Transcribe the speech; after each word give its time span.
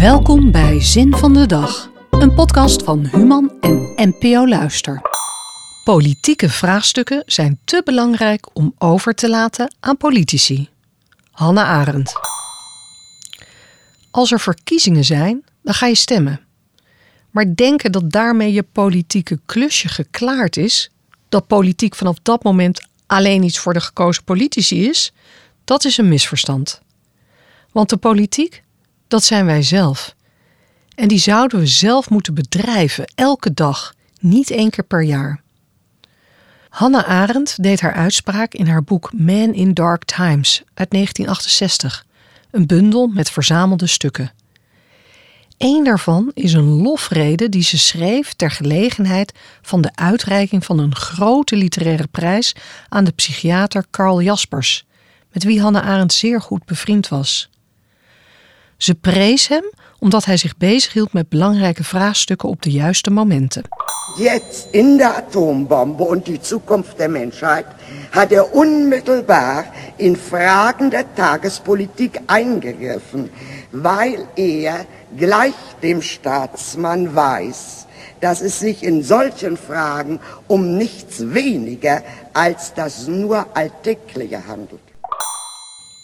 Welkom 0.00 0.50
bij 0.50 0.80
Zin 0.80 1.16
van 1.16 1.32
de 1.34 1.46
Dag, 1.46 1.90
een 2.10 2.34
podcast 2.34 2.82
van 2.82 3.06
Human 3.06 3.52
en 3.60 3.92
NPO 3.96 4.48
Luister. 4.48 5.00
Politieke 5.84 6.48
vraagstukken 6.48 7.22
zijn 7.26 7.58
te 7.64 7.82
belangrijk 7.84 8.46
om 8.52 8.74
over 8.78 9.14
te 9.14 9.28
laten 9.28 9.74
aan 9.80 9.96
politici. 9.96 10.68
Hanne 11.30 11.62
Arendt. 11.62 12.12
Als 14.10 14.32
er 14.32 14.40
verkiezingen 14.40 15.04
zijn, 15.04 15.44
dan 15.62 15.74
ga 15.74 15.86
je 15.86 15.94
stemmen. 15.94 16.40
Maar 17.30 17.54
denken 17.54 17.92
dat 17.92 18.10
daarmee 18.10 18.52
je 18.52 18.62
politieke 18.62 19.40
klusje 19.46 19.88
geklaard 19.88 20.56
is, 20.56 20.90
dat 21.28 21.46
politiek 21.46 21.94
vanaf 21.94 22.18
dat 22.22 22.42
moment 22.42 22.86
alleen 23.06 23.42
iets 23.42 23.58
voor 23.58 23.72
de 23.72 23.80
gekozen 23.80 24.24
politici 24.24 24.88
is, 24.88 25.12
dat 25.64 25.84
is 25.84 25.96
een 25.96 26.08
misverstand. 26.08 26.80
Want 27.72 27.88
de 27.88 27.96
politiek, 27.96 28.62
dat 29.10 29.24
zijn 29.24 29.46
wij 29.46 29.62
zelf. 29.62 30.14
En 30.94 31.08
die 31.08 31.18
zouden 31.18 31.58
we 31.58 31.66
zelf 31.66 32.10
moeten 32.10 32.34
bedrijven, 32.34 33.12
elke 33.14 33.54
dag, 33.54 33.94
niet 34.20 34.50
één 34.50 34.70
keer 34.70 34.84
per 34.84 35.02
jaar. 35.02 35.42
Hannah 36.68 37.08
Arendt 37.08 37.62
deed 37.62 37.80
haar 37.80 37.92
uitspraak 37.92 38.54
in 38.54 38.66
haar 38.66 38.82
boek 38.82 39.12
Man 39.12 39.54
in 39.54 39.74
Dark 39.74 40.04
Times 40.04 40.62
uit 40.74 40.90
1968, 40.90 42.04
een 42.50 42.66
bundel 42.66 43.06
met 43.06 43.30
verzamelde 43.30 43.86
stukken. 43.86 44.32
Eén 45.58 45.84
daarvan 45.84 46.30
is 46.34 46.52
een 46.52 46.82
lofrede 46.82 47.48
die 47.48 47.62
ze 47.62 47.78
schreef 47.78 48.32
ter 48.32 48.50
gelegenheid 48.50 49.32
van 49.62 49.80
de 49.80 49.90
uitreiking 49.94 50.64
van 50.64 50.78
een 50.78 50.94
grote 50.94 51.56
literaire 51.56 52.06
prijs 52.06 52.54
aan 52.88 53.04
de 53.04 53.12
psychiater 53.12 53.84
Karl 53.90 54.22
Jaspers, 54.22 54.86
met 55.32 55.44
wie 55.44 55.60
Hannah 55.60 55.86
Arendt 55.86 56.12
zeer 56.12 56.40
goed 56.40 56.64
bevriend 56.64 57.08
was. 57.08 57.50
Ze 58.80 58.94
prees 58.94 59.48
hem 59.48 59.64
omdat 59.98 60.24
hij 60.24 60.36
zich 60.36 60.56
bezighield 60.56 61.12
met 61.12 61.28
belangrijke 61.28 61.84
vraagstukken 61.84 62.48
op 62.48 62.62
de 62.62 62.70
juiste 62.70 63.10
momenten. 63.10 63.62
Jetzt 64.18 64.66
in 64.70 64.96
der 64.96 65.14
Atombombe 65.16 66.02
und 66.04 66.24
die 66.24 66.40
Zukunft 66.40 66.96
der 66.96 67.08
Menschheit 67.08 67.66
hat 68.10 68.32
er 68.32 68.54
unmittelbar 68.54 69.64
in 69.96 70.16
Fragen 70.16 70.90
der 70.90 71.04
Tagespolitik 71.14 72.20
eingegriffen, 72.26 73.30
weil 73.70 74.26
er 74.34 74.86
gleich 75.16 75.76
dem 75.80 76.02
Staatsmann 76.02 77.14
weiß, 77.14 77.86
dass 78.20 78.40
es 78.40 78.58
sich 78.58 78.82
in 78.82 79.02
solchen 79.02 79.56
Fragen 79.56 80.18
um 80.46 80.76
nichts 80.76 81.34
weniger 81.34 82.02
als 82.32 82.72
das 82.74 83.06
nur 83.06 83.46
Alltägliche 83.54 84.46
handelt. 84.46 84.89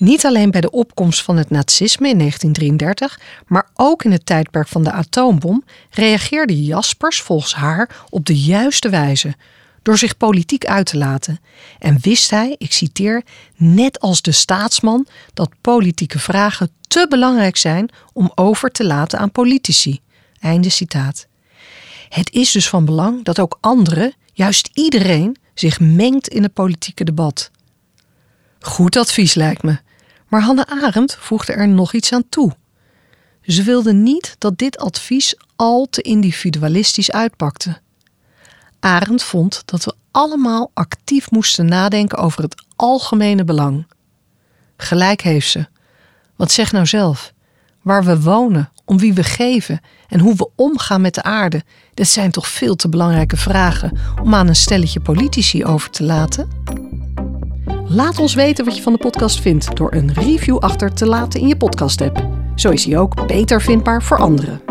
Niet 0.00 0.24
alleen 0.24 0.50
bij 0.50 0.60
de 0.60 0.70
opkomst 0.70 1.22
van 1.22 1.36
het 1.36 1.50
nazisme 1.50 2.08
in 2.08 2.18
1933, 2.18 3.20
maar 3.46 3.70
ook 3.74 4.04
in 4.04 4.12
het 4.12 4.26
tijdperk 4.26 4.68
van 4.68 4.84
de 4.84 4.92
atoombom 4.92 5.64
reageerde 5.90 6.64
Jaspers 6.64 7.20
volgens 7.20 7.54
haar 7.54 8.04
op 8.10 8.26
de 8.26 8.40
juiste 8.40 8.88
wijze, 8.88 9.34
door 9.82 9.98
zich 9.98 10.16
politiek 10.16 10.66
uit 10.66 10.86
te 10.86 10.96
laten. 10.96 11.40
En 11.78 11.98
wist 12.00 12.30
hij, 12.30 12.54
ik 12.58 12.72
citeer, 12.72 13.22
net 13.56 14.00
als 14.00 14.22
de 14.22 14.32
staatsman, 14.32 15.06
dat 15.34 15.50
politieke 15.60 16.18
vragen 16.18 16.70
te 16.88 17.06
belangrijk 17.08 17.56
zijn 17.56 17.90
om 18.12 18.32
over 18.34 18.70
te 18.70 18.84
laten 18.84 19.18
aan 19.18 19.32
politici. 19.32 20.00
Einde 20.38 20.70
citaat. 20.70 21.26
Het 22.08 22.32
is 22.32 22.50
dus 22.50 22.68
van 22.68 22.84
belang 22.84 23.24
dat 23.24 23.38
ook 23.38 23.58
anderen, 23.60 24.14
juist 24.32 24.70
iedereen, 24.72 25.36
zich 25.54 25.80
mengt 25.80 26.28
in 26.28 26.42
het 26.42 26.52
politieke 26.52 27.04
debat. 27.04 27.50
Goed 28.60 28.96
advies 28.96 29.34
lijkt 29.34 29.62
me. 29.62 29.88
Maar 30.30 30.42
Hanne 30.42 30.66
Arendt 30.66 31.16
voegde 31.20 31.52
er 31.52 31.68
nog 31.68 31.92
iets 31.92 32.12
aan 32.12 32.28
toe. 32.28 32.52
Ze 33.42 33.62
wilde 33.62 33.92
niet 33.92 34.34
dat 34.38 34.58
dit 34.58 34.78
advies 34.78 35.34
al 35.56 35.86
te 35.90 36.02
individualistisch 36.02 37.10
uitpakte. 37.10 37.80
Arendt 38.80 39.22
vond 39.22 39.62
dat 39.64 39.84
we 39.84 39.94
allemaal 40.10 40.70
actief 40.74 41.30
moesten 41.30 41.66
nadenken 41.66 42.18
over 42.18 42.42
het 42.42 42.62
algemene 42.76 43.44
belang. 43.44 43.86
Gelijk 44.76 45.20
heeft 45.20 45.50
ze. 45.50 45.66
Want 46.36 46.50
zeg 46.50 46.72
nou 46.72 46.86
zelf, 46.86 47.32
waar 47.82 48.04
we 48.04 48.20
wonen, 48.20 48.70
om 48.84 48.98
wie 48.98 49.14
we 49.14 49.24
geven 49.24 49.80
en 50.08 50.20
hoe 50.20 50.36
we 50.36 50.50
omgaan 50.56 51.00
met 51.00 51.14
de 51.14 51.22
aarde, 51.22 51.62
dit 51.94 52.08
zijn 52.08 52.30
toch 52.30 52.48
veel 52.48 52.76
te 52.76 52.88
belangrijke 52.88 53.36
vragen 53.36 53.98
om 54.22 54.34
aan 54.34 54.48
een 54.48 54.56
stelletje 54.56 55.00
politici 55.00 55.64
over 55.64 55.90
te 55.90 56.04
laten? 56.04 56.48
Laat 57.92 58.18
ons 58.18 58.34
weten 58.34 58.64
wat 58.64 58.76
je 58.76 58.82
van 58.82 58.92
de 58.92 58.98
podcast 58.98 59.40
vindt 59.40 59.76
door 59.76 59.92
een 59.92 60.12
review 60.12 60.58
achter 60.58 60.94
te 60.94 61.06
laten 61.06 61.40
in 61.40 61.48
je 61.48 61.56
podcast-app. 61.56 62.28
Zo 62.54 62.70
is 62.70 62.84
hij 62.84 62.98
ook 62.98 63.26
beter 63.26 63.62
vindbaar 63.62 64.02
voor 64.02 64.18
anderen. 64.18 64.69